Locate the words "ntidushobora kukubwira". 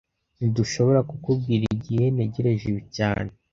0.37-1.63